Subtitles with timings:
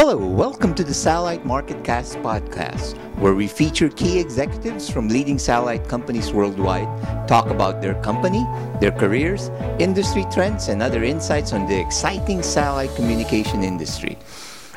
[0.00, 5.88] Hello, welcome to the Satellite Marketcast podcast, where we feature key executives from leading satellite
[5.88, 6.86] companies worldwide,
[7.26, 8.46] talk about their company,
[8.80, 9.48] their careers,
[9.80, 14.16] industry trends, and other insights on the exciting satellite communication industry.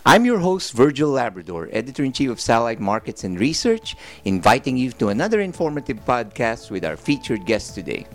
[0.07, 3.96] I'm your host, Virgil Labrador, editor in chief of Satellite Markets and Research,
[4.26, 8.08] inviting you to another informative podcast with our featured guest today.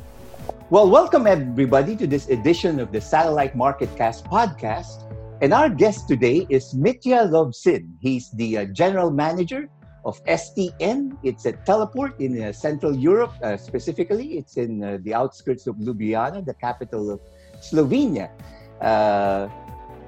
[0.71, 5.05] Well, welcome everybody to this edition of the Satellite Marketcast podcast.
[5.43, 7.93] And our guest today is Mitja Lovsin.
[8.01, 9.69] He's the uh, general manager
[10.07, 11.19] of STN.
[11.23, 14.39] It's a teleport in uh, Central Europe, uh, specifically.
[14.39, 17.21] It's in uh, the outskirts of Ljubljana, the capital of
[17.61, 18.31] Slovenia.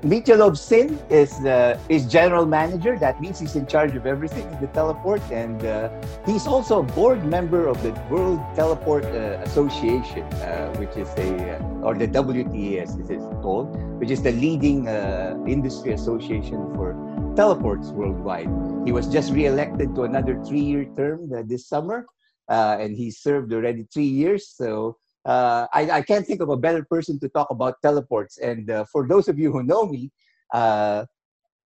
[0.03, 2.97] Mitja Lovsin is uh, is general manager.
[2.97, 5.91] That means he's in charge of everything in the teleport, and uh,
[6.25, 11.57] he's also a board member of the World Teleport uh, Association, uh, which is a
[11.57, 16.73] uh, or the WTA as it is called, which is the leading uh, industry association
[16.77, 16.95] for
[17.35, 18.49] teleports worldwide.
[18.85, 22.07] He was just re-elected to another three-year term this summer,
[22.49, 24.47] and he served already three years.
[24.47, 28.39] So uh, I, I, can't think of a better person to talk about teleports.
[28.39, 30.11] And uh, for those of you who know me,
[30.55, 31.05] uh,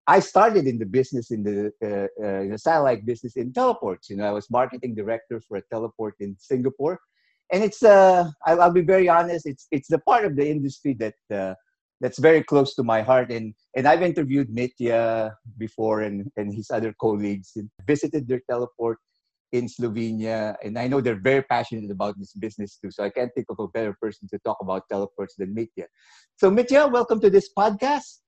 [0.07, 4.11] I started in the business in the, uh, uh, in the satellite business in teleports.
[4.11, 6.99] You know, I was marketing director for a teleport in Singapore,
[7.53, 9.47] and it's uh, I'll, I'll, be very honest.
[9.47, 11.57] It's it's the part of the industry that
[12.01, 13.31] that's very close to my heart.
[13.31, 18.99] And and I've interviewed Mitja before and and his other colleagues and visited their teleport
[19.53, 22.91] in Slovenia, and I know they're very passionate about this business too.
[22.91, 25.85] So I can't think of a better person to talk about teleports than Mitja.
[26.37, 28.21] So Mitja, welcome to this podcast.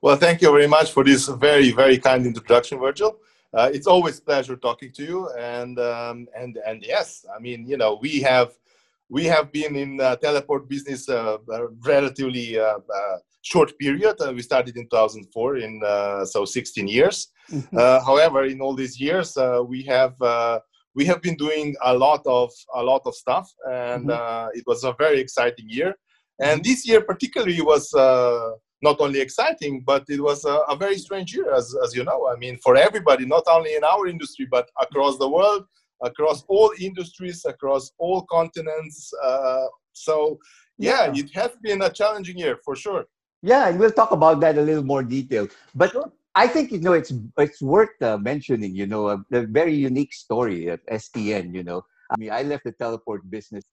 [0.00, 3.18] Well, thank you very much for this very, very kind introduction, Virgil.
[3.52, 7.76] Uh, it's always pleasure talking to you, and um, and and yes, I mean, you
[7.76, 8.52] know, we have
[9.08, 11.38] we have been in uh, teleport business uh,
[11.84, 13.16] relatively uh, uh,
[13.52, 14.16] short period.
[14.20, 15.80] Uh, we started in 2004, in
[16.26, 17.28] so 16 years.
[17.50, 17.78] Mm-hmm.
[18.04, 20.14] however, in all these years, we have
[20.94, 24.58] we have been doing a lot of a lot of stuff, and mm-hmm.
[24.58, 25.94] it was a very exciting year.
[26.40, 27.84] And this year, particularly, was
[28.88, 32.28] not only exciting, but it was a, a, very strange year, as, as you know.
[32.32, 35.64] I mean, for everybody, not only in our industry, but across the world
[36.02, 39.12] across all industries, across all continents.
[39.22, 40.38] Uh, so,
[40.78, 43.04] yeah, it has been a challenging year for sure.
[43.42, 45.48] Yeah, and we'll talk about that a little more detail.
[45.74, 46.12] But sure.
[46.34, 48.74] I think you know it's it's worth uh, mentioning.
[48.74, 51.54] You know, a, a, very unique story at STN.
[51.54, 53.64] You know, I mean, I left the teleport business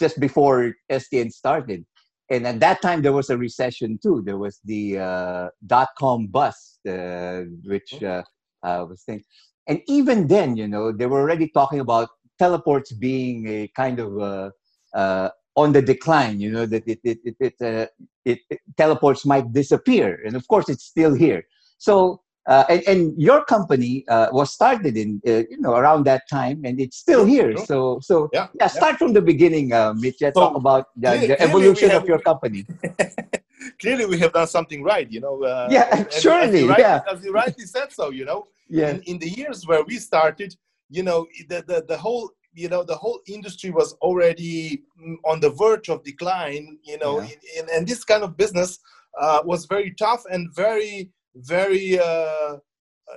[0.00, 1.84] just before STN started,
[2.30, 4.22] and at that time there was a recession too.
[4.24, 8.22] There was the uh, dot com bust, uh, which uh,
[8.62, 9.22] uh was saying
[9.66, 12.08] and even then you know they were already talking about
[12.38, 14.50] teleports being a kind of uh,
[14.94, 17.86] uh, on the decline you know that it it it, it, uh,
[18.24, 21.44] it, it, teleports might disappear and of course it's still here.
[21.78, 26.22] So uh, and, and your company uh, was started in uh, you know around that
[26.28, 27.56] time and it's still here.
[27.56, 28.98] so so yeah, yeah start yeah.
[28.98, 32.18] from the beginning uh, Mitja, so talk about the, clearly, the evolution have, of your
[32.18, 32.66] company.
[33.80, 37.00] Clearly we have done something right you know uh, yeah surely as yeah.
[37.10, 38.90] as you rightly said so you know yeah.
[38.90, 40.54] in, in the years where we started
[40.90, 45.40] you know the, the, the whole you know the whole industry was already mm, on
[45.40, 47.28] the verge of decline you know yeah.
[47.58, 48.78] in, and this kind of business
[49.20, 52.56] uh, was very tough and very very uh, uh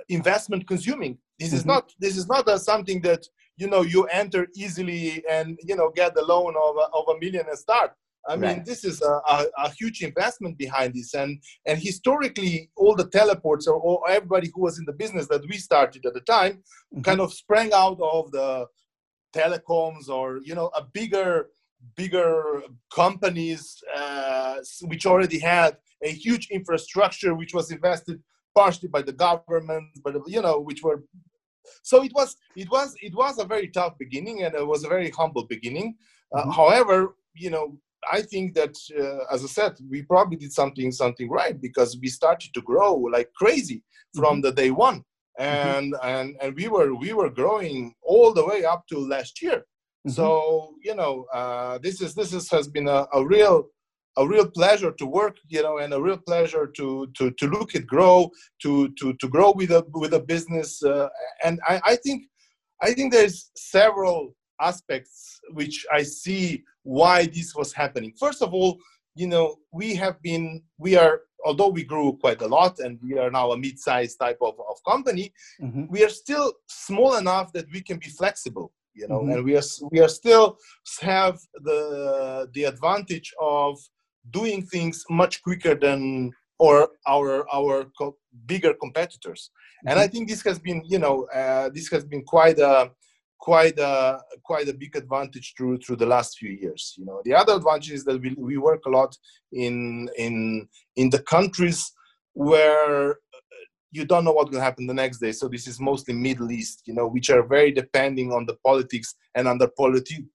[0.08, 1.56] investment consuming this mm-hmm.
[1.56, 3.26] is not this is not a, something that
[3.56, 7.18] you know you enter easily and you know get the loan of a, of a
[7.18, 7.92] million and start
[8.28, 8.64] I mean, right.
[8.64, 13.66] this is a, a, a, huge investment behind this, and and historically, all the teleports
[13.66, 17.00] or, or, everybody who was in the business that we started at the time, mm-hmm.
[17.02, 18.66] kind of sprang out of the
[19.34, 21.48] telecoms or you know a bigger
[21.96, 22.62] bigger
[22.92, 28.20] companies uh, which already had a huge infrastructure which was invested
[28.56, 31.04] partially by the government, but you know which were
[31.82, 34.88] so it was it was it was a very tough beginning and it was a
[34.88, 35.96] very humble beginning.
[36.34, 36.50] Uh, mm-hmm.
[36.50, 37.78] However, you know
[38.10, 42.08] I think that, uh, as I said, we probably did something something right because we
[42.08, 43.82] started to grow like crazy
[44.14, 44.42] from mm-hmm.
[44.42, 45.04] the day one.
[45.38, 46.08] And mm-hmm.
[46.08, 49.58] and and we were we were growing all the way up to last year.
[49.58, 50.10] Mm-hmm.
[50.10, 53.68] So you know, uh, this is this is has been a, a real
[54.16, 57.76] a real pleasure to work you know and a real pleasure to to to look
[57.76, 58.28] at grow
[58.62, 61.08] to to to grow with a with a business uh,
[61.44, 62.24] and I, I think
[62.82, 68.12] i think there's several aspects which I see why this was happening.
[68.18, 68.78] First of all,
[69.14, 73.18] you know, we have been, we are, although we grew quite a lot and we
[73.18, 75.86] are now a mid-sized type of, of company, mm-hmm.
[75.88, 79.32] we are still small enough that we can be flexible, you know, mm-hmm.
[79.32, 80.58] and we are, we are still
[81.00, 83.78] have the, the advantage of
[84.30, 89.50] doing things much quicker than or our our co- bigger competitors.
[89.50, 89.88] Mm-hmm.
[89.90, 92.90] And I think this has been, you know, uh, this has been quite a
[93.38, 96.94] quite a quite a big advantage through through the last few years.
[96.98, 99.16] You know, the other advantage is that we we work a lot
[99.52, 101.92] in in in the countries
[102.34, 103.16] where
[103.90, 105.32] you don't know what will happen the next day.
[105.32, 109.14] So this is mostly Middle East, you know, which are very depending on the politics
[109.34, 110.26] and under politi-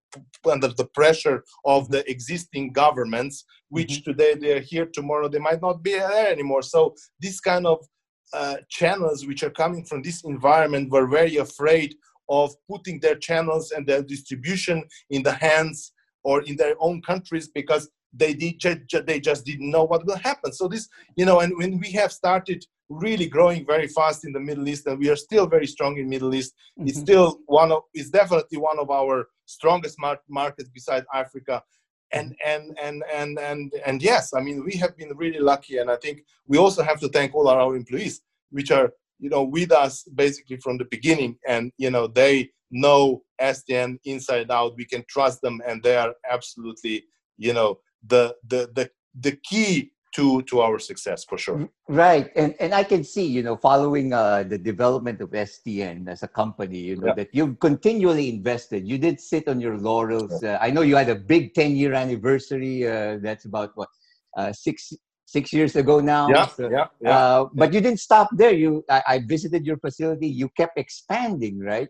[0.50, 4.12] under the pressure of the existing governments, which mm-hmm.
[4.12, 6.64] today they are here, tomorrow they might not be there anymore.
[6.64, 7.86] So this kind of
[8.34, 11.96] uh, channels which are coming from this environment were very afraid
[12.30, 15.92] of putting their channels and their distribution in the hands
[16.24, 18.62] or in their own countries because they did
[19.08, 22.12] they just didn't know what will happen so this you know and when we have
[22.12, 25.98] started really growing very fast in the Middle East, and we are still very strong
[25.98, 26.54] in Middle East.
[26.80, 26.88] Mm-hmm.
[26.88, 31.64] It's still one of, it's definitely one of our strongest mar- markets beside Africa.
[32.12, 35.90] And and and and and and yes, I mean we have been really lucky, and
[35.90, 38.22] I think we also have to thank all our employees,
[38.52, 43.24] which are you know with us basically from the beginning, and you know they know
[43.42, 44.76] STN inside out.
[44.78, 47.06] We can trust them, and they are absolutely
[47.38, 48.90] you know the the the
[49.20, 51.70] the key to to our success for sure.
[51.88, 52.32] Right.
[52.36, 56.28] And and i can see you know following uh, the development of stn as a
[56.28, 57.16] company you know yeah.
[57.16, 58.88] that you've continually invested.
[58.88, 61.94] You did sit on your laurels uh, i know you had a big 10 year
[61.94, 63.90] anniversary uh, that's about what
[64.38, 64.94] uh, six
[65.36, 66.26] six years ago now.
[66.30, 68.54] Yeah, so, yeah, yeah, uh, but you didn't stop there.
[68.64, 70.28] You I, I, visited your facility.
[70.42, 71.90] You kept expanding right?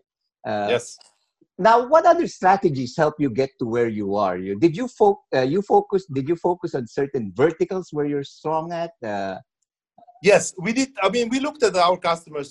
[0.50, 0.98] Uh, yes.
[1.56, 4.36] Now what other strategies help you get to where you are?
[4.46, 8.30] You did you fo- uh, you focus did you focus on certain verticals where you're
[8.38, 8.92] strong at?
[9.12, 9.36] Uh,
[10.30, 12.48] yes we did i mean we looked at our customers.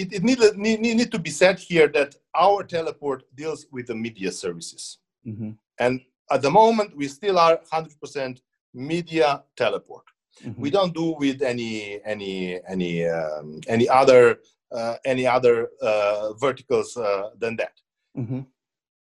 [0.00, 2.10] It, it need, need, need to be said here that
[2.44, 4.84] our teleport deals with the media services.
[5.30, 5.52] Mm-hmm.
[5.84, 5.94] and
[6.34, 8.40] at the moment we still are 100%
[8.74, 9.28] media
[9.62, 10.06] teleport
[10.44, 10.60] mm-hmm.
[10.60, 14.38] we don't do with any any any um, any other
[14.72, 17.72] uh, any other uh, verticals uh, than that
[18.16, 18.40] Mm-hmm.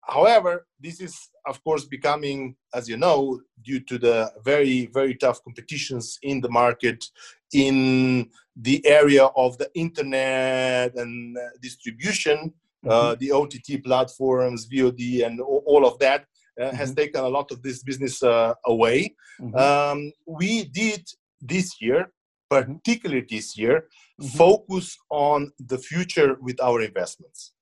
[0.02, 5.42] However, this is of course becoming, as you know, due to the very very tough
[5.44, 7.04] competitions in the market
[7.52, 12.52] in the area of the internet and uh, distribution,
[12.86, 13.18] uh, mm-hmm.
[13.20, 16.26] the OTT platforms, VOD, and all of that.
[16.58, 16.76] Uh, mm-hmm.
[16.76, 19.14] Has taken a lot of this business uh, away.
[19.40, 19.56] Mm-hmm.
[19.56, 21.06] Um, we did
[21.40, 22.10] this year,
[22.52, 22.74] mm-hmm.
[22.74, 23.84] particularly this year,
[24.20, 24.36] mm-hmm.
[24.36, 27.52] focus on the future with our investments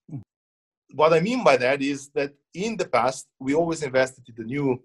[0.94, 4.44] what I mean by that is that in the past we always invested in the
[4.44, 4.82] new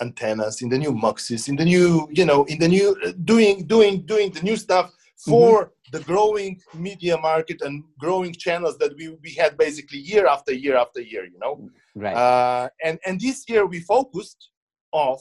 [0.00, 4.04] antennas, in the new muxes, in the new, you know, in the new doing doing
[4.06, 5.81] doing the new stuff for mm-hmm.
[5.92, 10.76] The growing media market and growing channels that we, we had basically year after year
[10.76, 11.68] after year, you know.
[11.94, 12.16] Right.
[12.16, 14.48] Uh, and and this year we focused
[14.92, 15.20] of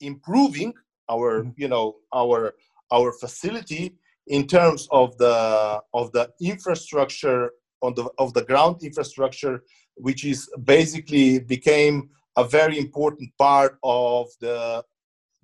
[0.00, 0.74] improving
[1.08, 1.50] our, mm-hmm.
[1.56, 2.54] you know, our
[2.90, 3.94] our facility
[4.26, 9.62] in terms of the of the infrastructure on the of the ground infrastructure,
[9.94, 14.82] which is basically became a very important part of the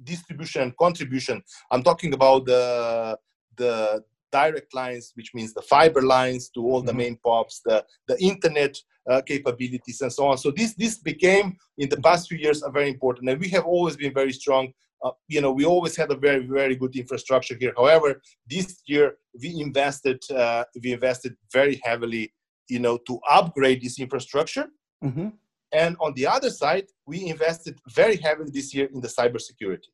[0.03, 1.43] distribution and contribution.
[1.71, 3.17] I'm talking about the
[3.57, 4.03] the
[4.33, 6.99] direct lines, which means the fiber lines to all the mm-hmm.
[6.99, 8.77] main pops, the the internet
[9.11, 10.39] uh, capabilities, and so on.
[10.39, 13.65] So this this became in the past few years a very important, and we have
[13.65, 14.73] always been very strong
[15.05, 17.73] uh, you know, we always had a very, very good infrastructure here.
[17.77, 22.33] However, this year we invested, uh, we invested very heavily,
[22.69, 24.67] you know, to upgrade this infrastructure.
[25.05, 25.29] Mm-hmm.
[25.73, 29.91] And on the other side, we invested very heavily this year in the cybersecurity.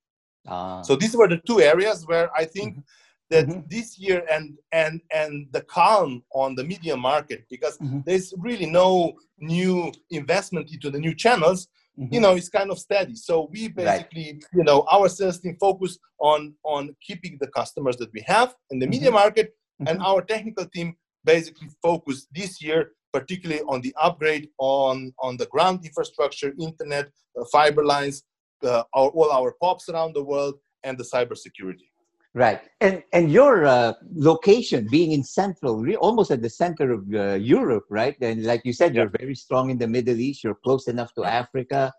[0.46, 0.82] Ah.
[0.82, 2.80] So these were the two areas where I think mm-hmm.
[3.30, 3.60] That mm-hmm.
[3.68, 8.00] this year and and and the calm on the media market because mm-hmm.
[8.06, 12.12] there's really no new investment into the new channels Mm-hmm.
[12.12, 14.44] you know it's kind of steady so we basically right.
[14.52, 18.80] you know our sales team focus on on keeping the customers that we have in
[18.80, 18.90] the mm-hmm.
[18.90, 19.86] media market mm-hmm.
[19.86, 25.46] and our technical team basically focus this year particularly on the upgrade on on the
[25.46, 27.06] ground infrastructure internet
[27.40, 28.24] uh, fiber lines
[28.64, 31.86] uh, our, all our pops around the world and the cybersecurity
[32.36, 37.34] Right, and and your uh, location being in central, almost at the center of uh,
[37.34, 38.16] Europe, right?
[38.20, 40.42] And like you said, you're very strong in the Middle East.
[40.42, 41.92] You're close enough to Africa.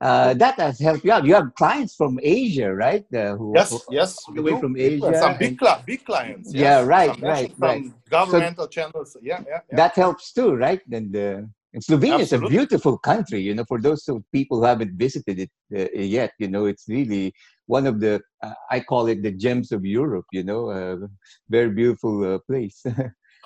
[0.00, 1.24] Uh, that has helped you out.
[1.24, 3.04] You have clients from Asia, right?
[3.14, 5.18] Uh, who, yes, who, yes, away from Asia.
[5.18, 6.52] Some big, cl- big clients.
[6.52, 6.60] Yes.
[6.60, 7.82] Yeah, right, right, right.
[7.82, 9.16] From governmental so channels.
[9.22, 10.80] Yeah, yeah, yeah, That helps too, right?
[10.90, 11.42] And uh,
[11.74, 12.22] and Slovenia Absolutely.
[12.22, 16.30] is a beautiful country, you know, for those people who haven't visited it uh, yet,
[16.38, 17.34] you know, it's really
[17.66, 21.06] one of the, uh, I call it the gems of Europe, you know, uh,
[21.48, 22.80] very beautiful uh, place.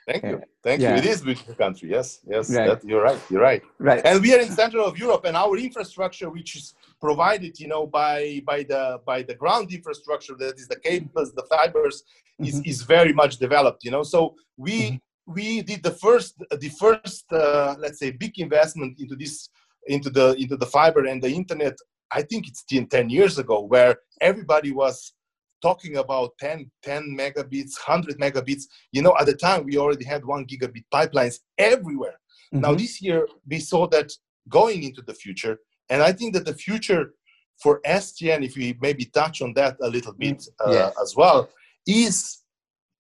[0.09, 0.41] Thank you.
[0.63, 0.93] Thank yeah.
[0.93, 0.99] you.
[0.99, 1.91] It is beautiful country.
[1.91, 2.55] Yes, yes.
[2.55, 2.69] Right.
[2.69, 3.19] That, you're right.
[3.31, 3.63] You're right.
[3.79, 4.03] Right.
[4.05, 7.87] And we are in central of Europe, and our infrastructure, which is provided, you know,
[7.87, 12.05] by by the by the ground infrastructure, that is the cables, the fibers,
[12.41, 12.49] mm-hmm.
[12.49, 13.85] is is very much developed.
[13.85, 14.97] You know, so we mm-hmm.
[15.29, 19.51] We did the first the first uh, let's say big investment into this
[19.87, 21.77] into the into the fiber and the internet.
[22.11, 25.13] I think it's 10, 10 years ago, where everybody was
[25.61, 28.63] talking about 10, 10 megabits, 100 megabits.
[28.93, 32.19] You know, at the time we already had one gigabit pipelines everywhere.
[32.55, 32.61] Mm-hmm.
[32.61, 34.11] Now, this year we saw that
[34.49, 35.59] going into the future.
[35.91, 37.13] And I think that the future
[37.63, 40.95] for STN, if we maybe touch on that a little bit uh, yes.
[41.03, 41.49] as well,
[41.87, 42.43] is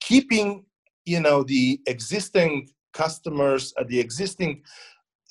[0.00, 0.64] keeping
[1.08, 4.62] you know the existing customers, uh, the existing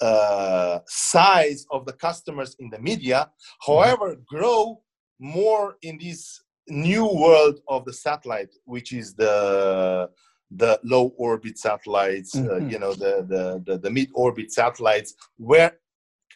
[0.01, 3.19] uh, size of the customers in the media.
[3.19, 3.71] Mm-hmm.
[3.71, 4.81] However, grow
[5.19, 10.09] more in this new world of the satellite, which is the
[10.51, 12.65] the low orbit satellites, uh, mm-hmm.
[12.65, 15.71] uh, you know, the the the, the mid orbit satellites, where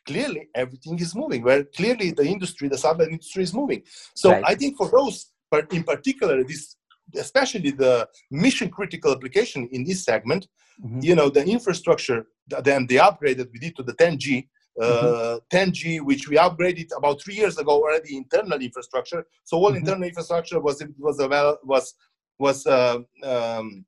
[0.06, 3.82] clearly everything is moving, where clearly the industry, the satellite industry is moving.
[4.16, 4.44] So right.
[4.48, 6.76] I think for those, but in particular, this
[7.16, 10.48] especially the mission critical application in this segment,
[10.84, 11.00] mm-hmm.
[11.02, 12.26] you know, the infrastructure,
[12.64, 14.48] then the upgrade that we did to the 10G
[14.80, 15.56] mm-hmm.
[15.56, 19.26] 10G, uh, which we upgraded about three years ago already internal infrastructure.
[19.44, 19.78] So all mm-hmm.
[19.78, 21.18] internal infrastructure was was
[21.64, 21.94] was
[22.40, 23.86] was uh, um,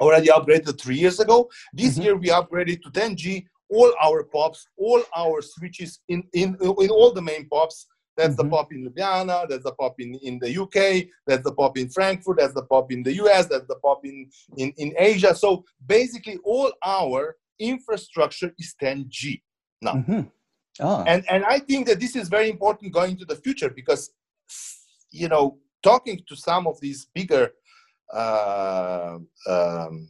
[0.00, 1.48] already upgraded three years ago.
[1.72, 2.02] This mm-hmm.
[2.02, 3.46] year we upgraded to 10G.
[3.68, 7.86] All our pops, all our switches in in in all the main pops.
[8.16, 8.48] That's mm-hmm.
[8.48, 11.88] the pop in Ljubljana, that's the pop in, in the UK, that's the pop in
[11.88, 15.34] Frankfurt, that's the pop in the US, that's the pop in, in, in Asia.
[15.34, 19.42] So basically, all our infrastructure is 10G
[19.82, 19.94] now.
[19.94, 20.20] Mm-hmm.
[20.80, 21.04] Oh.
[21.06, 24.10] And and I think that this is very important going to the future because
[25.10, 27.52] you know talking to some of these bigger
[28.12, 29.18] uh,
[29.48, 30.08] um,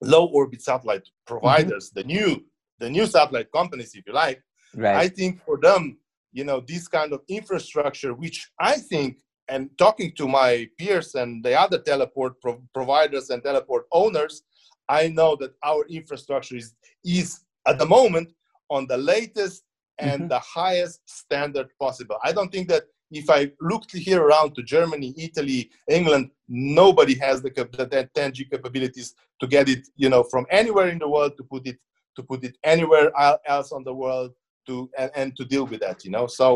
[0.00, 2.00] low orbit satellite providers, mm-hmm.
[2.00, 2.44] the new
[2.78, 4.42] the new satellite companies, if you like,
[4.74, 4.96] right.
[4.96, 5.98] I think for them,
[6.32, 9.18] you know, this kind of infrastructure, which I think,
[9.48, 14.42] and talking to my peers and the other teleport pro- providers and teleport owners,
[14.88, 18.32] I know that our infrastructure is is at the moment
[18.68, 19.64] on the latest
[19.98, 20.28] and mm-hmm.
[20.28, 22.16] the highest standard possible.
[22.22, 27.42] I don't think that if I looked here around to Germany, Italy, England, nobody has
[27.42, 31.44] the, the 10G capabilities to get it, you know, from anywhere in the world to
[31.44, 31.78] put it
[32.16, 33.12] to put it anywhere
[33.46, 34.32] else on the world
[34.70, 36.26] to and, and to deal with that, you know.
[36.40, 36.46] So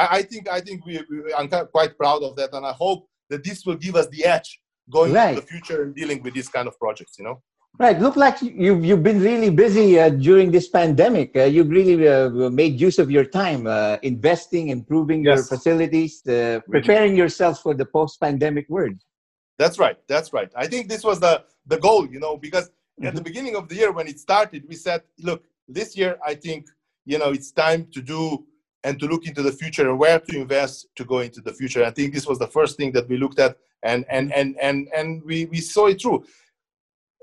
[0.00, 3.00] I, I think I think we, we, I'm quite proud of that, and I hope
[3.30, 4.50] that this will give us the edge
[4.96, 5.30] going right.
[5.30, 7.38] into the future and dealing with these kind of projects, you know.
[7.84, 7.98] Right.
[8.00, 11.28] Look like you've, you've been really busy uh, during this pandemic.
[11.36, 15.36] Uh, you've really uh, made use of your time, uh, investing, improving yes.
[15.36, 18.98] your facilities, uh, preparing yourself for the post-pandemic world.
[19.60, 19.98] That's right.
[20.08, 20.50] That's right.
[20.56, 21.34] I think this was the,
[21.66, 23.06] the goal, you know, because mm-hmm.
[23.08, 26.34] at the beginning of the year when it started, we said, look, this year, I
[26.34, 26.66] think,
[27.10, 28.44] you know, it's time to do
[28.84, 31.84] and to look into the future and where to invest to go into the future.
[31.84, 34.88] I think this was the first thing that we looked at and, and, and, and,
[34.96, 36.24] and we, we saw it through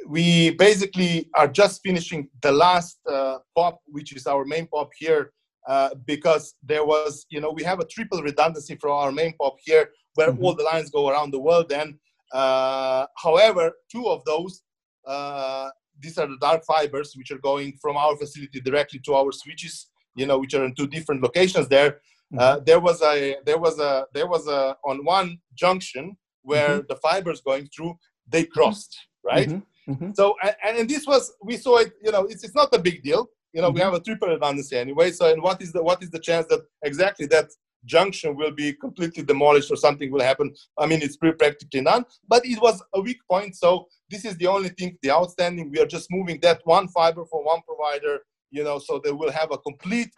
[0.08, 5.32] we basically are just finishing the last uh, pop, which is our main pop here,
[5.68, 9.56] uh, because there was, you know, we have a triple redundancy from our main pop
[9.64, 10.44] here, where mm-hmm.
[10.44, 11.72] all the lines go around the world.
[11.72, 11.96] And
[12.34, 14.62] uh, however, two of those,
[15.08, 19.32] uh, these are the dark fibers, which are going from our facility directly to our
[19.32, 21.68] switches, you know, which are in two different locations.
[21.68, 22.00] There,
[22.38, 22.64] uh, mm-hmm.
[22.66, 26.88] there was a, there was a, there was a on one junction where mm-hmm.
[26.88, 27.98] the fibers going through,
[28.28, 29.50] they crossed, right?
[29.50, 29.92] Mm-hmm.
[29.92, 30.12] Mm-hmm.
[30.14, 33.04] So, and, and this was, we saw it, you know, it's, it's not a big
[33.04, 33.30] deal.
[33.54, 33.76] You know, mm-hmm.
[33.76, 35.12] we have a triple redundancy anyway.
[35.12, 37.50] So, and what is the, what is the chance that exactly that
[37.86, 40.54] junction will be completely demolished or something will happen?
[40.78, 43.56] I mean, it's pretty practically none, but it was a weak point.
[43.56, 47.26] So this is the only thing, the outstanding, we are just moving that one fiber
[47.26, 48.20] from one provider,
[48.52, 50.12] you know, so they will have a complete,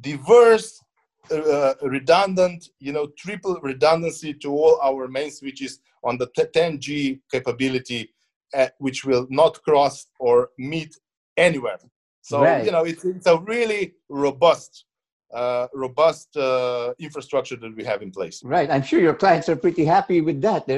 [0.00, 0.80] diverse,
[1.30, 8.12] uh, redundant, you know, triple redundancy to all our main switches on the 10G capability
[8.54, 10.96] uh, which will not cross or meet
[11.36, 11.78] anywhere.
[12.20, 12.64] So right.
[12.64, 14.84] you know it's, it's a really robust,
[15.32, 18.42] uh, robust uh, infrastructure that we have in place.
[18.44, 18.70] Right.
[18.70, 20.68] I'm sure your clients are pretty happy with that.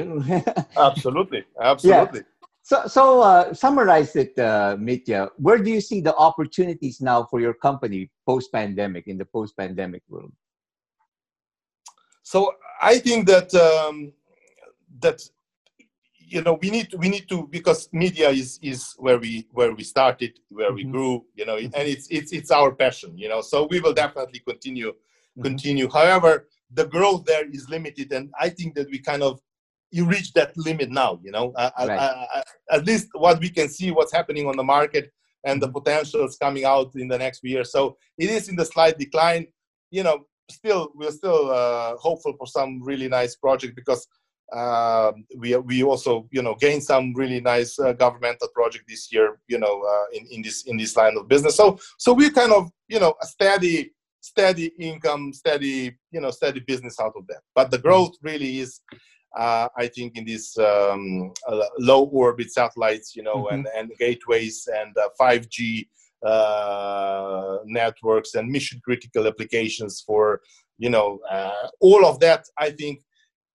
[0.77, 1.43] absolutely.
[1.59, 2.19] Absolutely.
[2.19, 2.25] Yeah.
[2.61, 5.29] So, so uh, summarize it, uh, Mitja.
[5.37, 10.31] Where do you see the opportunities now for your company post-pandemic in the post-pandemic world?
[12.23, 14.13] So I think that um,
[14.99, 15.21] that
[16.27, 19.73] you know we need to we need to because media is is where we where
[19.73, 20.75] we started where mm-hmm.
[20.75, 23.93] we grew you know and it's it's it's our passion you know so we will
[23.93, 25.43] definitely continue mm-hmm.
[25.43, 29.39] continue however the growth there is limited and i think that we kind of
[29.91, 31.89] you reach that limit now you know I, right.
[31.89, 35.11] I, I, at least what we can see, what's happening on the market
[35.45, 37.71] and the potentials coming out in the next few years.
[37.71, 39.47] So it is in the slight decline.
[39.91, 44.07] You know, still we're still uh, hopeful for some really nice project because
[44.53, 49.39] uh, we we also you know gained some really nice uh, governmental project this year.
[49.47, 51.55] You know, uh, in in this in this line of business.
[51.55, 56.59] So so we're kind of you know a steady steady income, steady you know steady
[56.59, 57.41] business out of that.
[57.53, 58.81] But the growth really is
[59.35, 63.55] uh, I think in these um, uh, low orbit satellites, you know, mm-hmm.
[63.55, 65.87] and, and gateways and uh, 5G
[66.25, 70.41] uh, networks and mission critical applications for,
[70.77, 73.01] you know, uh, all of that, I think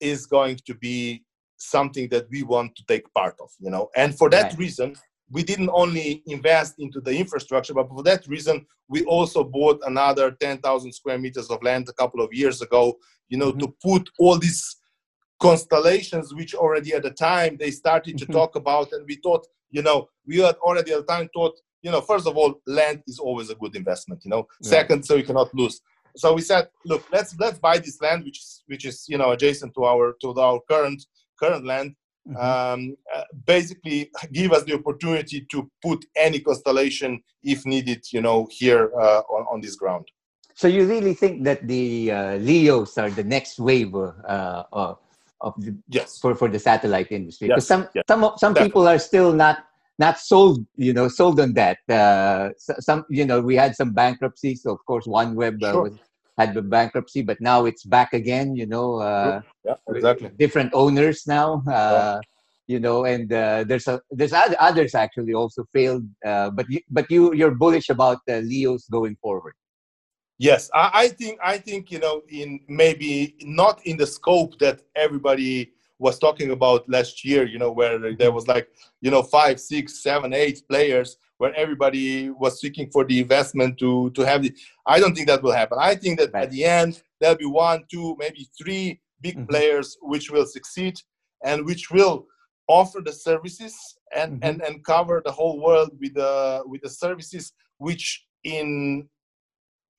[0.00, 1.24] is going to be
[1.56, 4.58] something that we want to take part of, you know, and for that right.
[4.58, 4.94] reason,
[5.30, 10.32] we didn't only invest into the infrastructure, but for that reason, we also bought another
[10.32, 13.60] 10,000 square meters of land a couple of years ago, you know, mm-hmm.
[13.60, 14.76] to put all these
[15.40, 18.34] constellations which already at the time they started to mm-hmm.
[18.34, 21.90] talk about and we thought you know we had already at the time thought you
[21.90, 25.24] know first of all land is always a good investment you know second so you
[25.24, 25.80] cannot lose
[26.16, 29.30] so we said look let's let's buy this land which is which is you know
[29.32, 31.04] adjacent to our to our current
[31.38, 31.94] current land
[32.28, 32.36] mm-hmm.
[32.36, 38.48] um, uh, basically give us the opportunity to put any constellation if needed you know
[38.50, 40.06] here uh, on, on this ground
[40.54, 44.64] so you really think that the uh, leos are the next wave uh,
[45.40, 47.68] of the yes for, for the satellite industry because yes.
[47.68, 48.04] some yes.
[48.08, 48.68] some some Definitely.
[48.68, 49.64] people are still not
[50.00, 52.48] not sold you know sold on that uh,
[52.88, 55.82] some you know we had some bankruptcies so of course OneWeb uh, sure.
[55.82, 55.94] was,
[56.38, 61.18] had the bankruptcy but now it's back again you know uh, yeah exactly different owners
[61.26, 62.20] now uh, yeah.
[62.72, 64.34] you know and uh, there's a there's
[64.68, 69.54] others actually also failed uh, but you, but you you're bullish about leos going forward
[70.50, 74.80] Yes, I, I, think I think you know in maybe not in the scope that
[74.96, 77.46] everybody was talking about last year.
[77.46, 78.68] You know where there was like
[79.00, 84.10] you know five, six, seven, eight players where everybody was seeking for the investment to
[84.10, 84.52] to have the.
[84.86, 85.78] I don't think that will happen.
[85.80, 86.44] I think that right.
[86.44, 89.46] at the end there'll be one, two, maybe three big mm-hmm.
[89.46, 90.96] players which will succeed
[91.44, 92.26] and which will
[92.66, 93.74] offer the services
[94.16, 94.48] and mm-hmm.
[94.48, 99.06] and and cover the whole world with the with the services which in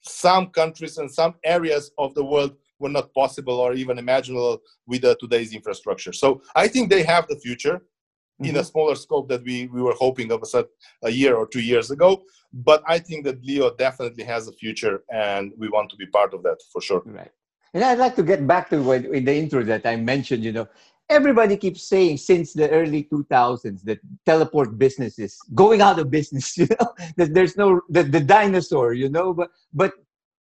[0.03, 5.03] some countries and some areas of the world were not possible or even imaginable with
[5.05, 6.13] uh, today's infrastructure.
[6.13, 8.45] So I think they have the future mm-hmm.
[8.45, 8.67] in a mm-hmm.
[8.67, 10.65] smaller scope that we, we were hoping of a,
[11.03, 12.23] a year or two years ago.
[12.53, 16.33] But I think that Leo definitely has a future and we want to be part
[16.33, 17.01] of that for sure.
[17.05, 17.31] Right.
[17.73, 20.51] And I'd like to get back to what in the intro that I mentioned, you
[20.51, 20.67] know,
[21.11, 26.57] everybody keeps saying since the early 2000s that teleport business is going out of business
[26.59, 29.91] you know that there's no the, the dinosaur you know but but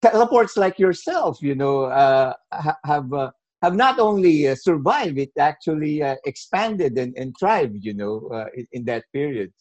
[0.01, 2.33] teleports like yourself you know uh,
[2.83, 3.31] have uh,
[3.61, 8.45] have not only uh, survived it actually uh, expanded and, and thrived you know uh,
[8.55, 9.51] in, in, that period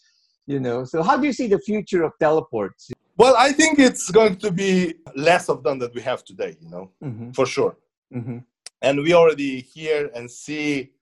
[0.46, 0.84] you know.
[0.84, 2.90] So how do you see the future of teleports?
[3.16, 6.70] Well i think it's going to be less of them that we have today you
[6.70, 7.30] know mm-hmm.
[7.32, 7.76] for sure.
[8.14, 8.38] Mm-hmm.
[8.80, 10.92] And we already hear and see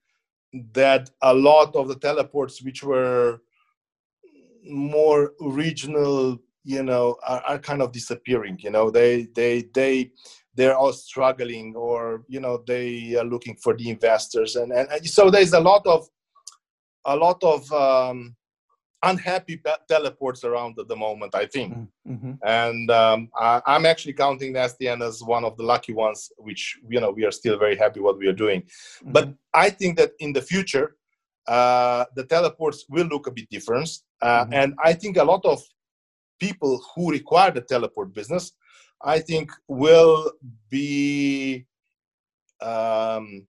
[0.73, 3.43] that a lot of the teleports which were
[4.65, 10.11] more regional you know are, are, kind of disappearing you know they they they
[10.55, 15.07] they're all struggling or you know they are looking for the investors and and, and
[15.07, 16.09] so there's a lot of
[17.07, 18.37] a lot of um,
[19.03, 21.75] unhappy teleports around at the moment, I think.
[21.75, 22.33] Mm, mm-hmm.
[22.45, 27.01] And um, I, am actually counting STN as one of the lucky ones, which you
[27.01, 28.63] know we are still very happy what we are doing.
[28.63, 29.13] Mm-hmm.
[29.13, 30.97] But I think that in the future,
[31.47, 33.89] uh, the teleports will look a bit different,
[34.23, 34.53] uh, mm-hmm.
[34.53, 35.63] and I think a lot of
[36.39, 38.53] people who require the teleport business,
[39.03, 40.33] I think, will
[40.71, 41.67] be
[42.61, 43.47] um,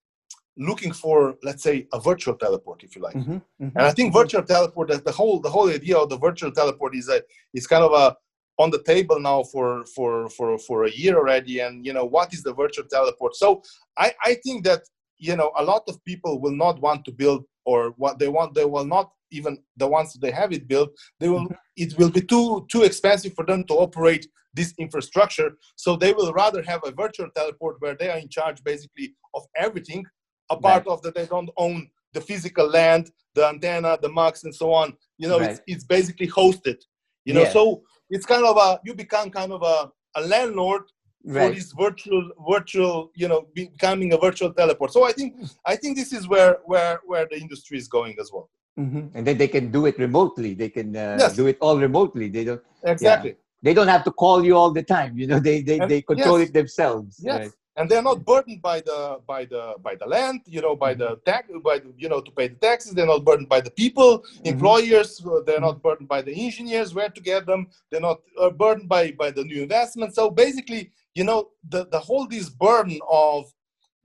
[0.58, 3.16] looking for let's say a virtual teleport if you like.
[3.16, 3.78] Mm-hmm, mm-hmm.
[3.78, 7.08] and i think virtual teleport the whole the whole idea of the virtual teleport is
[7.10, 7.22] a
[7.54, 8.18] is kind of a
[8.58, 11.60] on the table now for for for for a year already.
[11.60, 13.36] And you know what is the virtual teleport?
[13.36, 13.62] So
[13.98, 14.82] i i think that
[15.18, 18.54] you know a lot of people will not want to build or what they want
[18.54, 21.54] they will not even the ones that they have it built they will mm-hmm.
[21.76, 26.34] it will be too too expensive for them to operate this infrastructure so they will
[26.34, 30.04] rather have a virtual teleport where they are in charge basically of everything
[30.50, 30.94] a part right.
[30.94, 34.94] of that they don't own the physical land, the antenna, the MUX, and so on.
[35.18, 35.52] You know, right.
[35.52, 36.78] it's it's basically hosted.
[37.26, 37.52] You know, yeah.
[37.52, 40.84] so it's kind of a you become kind of a, a landlord
[41.26, 41.50] right.
[41.50, 44.92] for this virtual virtual you know becoming a virtual teleport.
[44.92, 45.36] So I think
[45.66, 48.50] I think this is where where where the industry is going as well.
[48.78, 49.18] Mm-hmm.
[49.18, 50.54] And then they can do it remotely.
[50.54, 51.36] They can uh, yes.
[51.36, 52.30] do it all remotely.
[52.30, 53.32] They don't exactly.
[53.32, 53.36] Yeah.
[53.64, 55.18] They don't have to call you all the time.
[55.18, 56.50] You know, they they, and, they control yes.
[56.50, 57.20] it themselves.
[57.20, 57.40] Yes.
[57.40, 57.52] Right?
[57.78, 61.16] and they're not burdened by the by the by the land you know by the
[61.26, 64.20] tax by the, you know to pay the taxes they're not burdened by the people
[64.20, 64.48] mm-hmm.
[64.48, 68.90] employers they're not burdened by the engineers where to get them they're not uh, burdened
[68.90, 73.46] by by the new investment so basically you know the the whole this burden of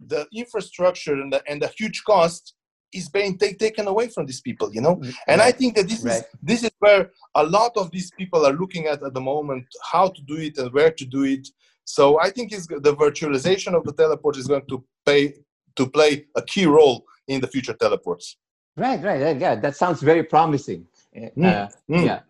[0.06, 2.54] the infrastructure and the, and the huge cost
[2.92, 5.48] is being take, taken away from these people you know mm, and right.
[5.48, 6.18] i think that this right.
[6.18, 9.66] is this is where a lot of these people are looking at at the moment
[9.92, 11.46] how to do it and where to do it
[11.84, 15.34] so I think is the virtualization of the teleport is going to pay
[15.76, 18.36] to play a key role in the future teleports.
[18.76, 19.54] Right, right, yeah.
[19.56, 20.86] That sounds very promising.
[21.16, 21.72] Uh, mm.
[21.90, 22.06] Mm.
[22.06, 22.20] Yeah.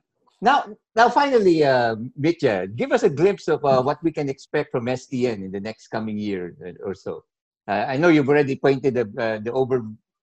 [0.41, 0.65] Now,
[0.97, 4.87] now, finally, uh, Mitja, give us a glimpse of uh, what we can expect from
[4.87, 7.25] stn in the next coming year or so.
[7.69, 9.53] Uh, I know you've already pointed the, uh, the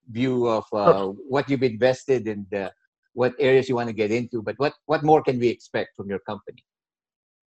[0.10, 2.72] overview of uh, what you've invested and
[3.14, 6.10] what areas you want to get into, but what, what more can we expect from
[6.10, 6.64] your company?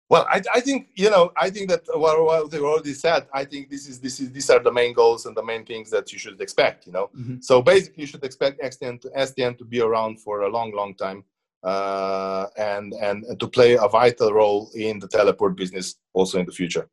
[0.09, 1.31] Well, I, I think you know.
[1.37, 3.27] I think that what, what they already said.
[3.33, 5.89] I think this is this is these are the main goals and the main things
[5.91, 6.85] that you should expect.
[6.85, 7.37] You know, mm-hmm.
[7.39, 10.95] so basically, you should expect STN to, STN to be around for a long, long
[10.95, 11.23] time,
[11.63, 16.45] uh, and, and and to play a vital role in the teleport business also in
[16.45, 16.89] the future.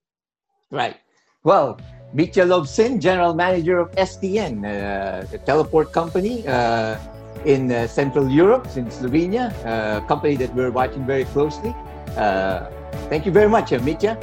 [0.71, 0.97] Right.
[1.43, 1.81] Well,
[2.15, 6.97] Mitja Lovsin, General Manager of STN, uh, the teleport company uh,
[7.45, 11.75] in uh, Central Europe, in Slovenia, a company that we're watching very closely.
[12.17, 12.67] Uh,
[13.09, 14.17] Thank you very much, Mitja.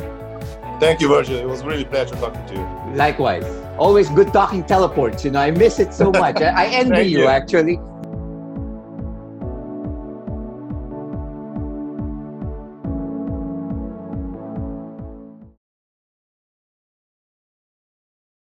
[0.79, 1.37] Thank you, Virgil.
[1.37, 2.95] It was really a pleasure talking to you.
[2.95, 3.45] Likewise.
[3.77, 5.23] Always good talking teleports.
[5.23, 6.41] You know, I miss it so much.
[6.41, 7.79] I, I envy you, you, actually.